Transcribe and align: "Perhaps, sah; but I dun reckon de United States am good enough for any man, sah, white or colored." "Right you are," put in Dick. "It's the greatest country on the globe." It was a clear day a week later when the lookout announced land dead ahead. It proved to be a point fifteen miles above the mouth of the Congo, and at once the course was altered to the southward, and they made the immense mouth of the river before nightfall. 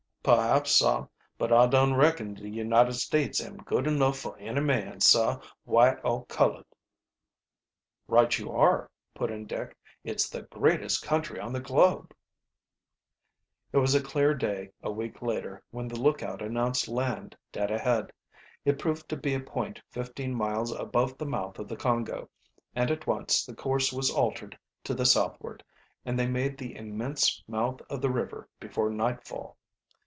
"Perhaps, 0.23 0.73
sah; 0.73 1.07
but 1.39 1.51
I 1.51 1.65
dun 1.65 1.95
reckon 1.95 2.35
de 2.35 2.47
United 2.47 2.93
States 2.93 3.41
am 3.43 3.57
good 3.57 3.87
enough 3.87 4.19
for 4.19 4.37
any 4.37 4.61
man, 4.61 4.99
sah, 5.01 5.39
white 5.63 5.97
or 6.03 6.27
colored." 6.27 6.67
"Right 8.07 8.37
you 8.37 8.51
are," 8.51 8.91
put 9.15 9.31
in 9.31 9.47
Dick. 9.47 9.75
"It's 10.03 10.29
the 10.29 10.43
greatest 10.43 11.01
country 11.01 11.39
on 11.39 11.51
the 11.53 11.59
globe." 11.59 12.13
It 13.73 13.77
was 13.79 13.95
a 13.95 14.01
clear 14.03 14.35
day 14.35 14.69
a 14.83 14.91
week 14.91 15.23
later 15.23 15.63
when 15.71 15.87
the 15.87 15.99
lookout 15.99 16.39
announced 16.43 16.87
land 16.87 17.35
dead 17.51 17.71
ahead. 17.71 18.13
It 18.63 18.77
proved 18.77 19.09
to 19.09 19.17
be 19.17 19.33
a 19.33 19.39
point 19.39 19.81
fifteen 19.89 20.35
miles 20.35 20.71
above 20.71 21.17
the 21.17 21.25
mouth 21.25 21.57
of 21.57 21.67
the 21.67 21.75
Congo, 21.75 22.29
and 22.75 22.91
at 22.91 23.07
once 23.07 23.43
the 23.43 23.55
course 23.55 23.91
was 23.91 24.11
altered 24.11 24.55
to 24.83 24.93
the 24.93 25.05
southward, 25.07 25.63
and 26.05 26.19
they 26.19 26.27
made 26.27 26.59
the 26.59 26.75
immense 26.75 27.43
mouth 27.47 27.81
of 27.89 28.01
the 28.01 28.11
river 28.11 28.47
before 28.59 28.91
nightfall. 28.91 29.57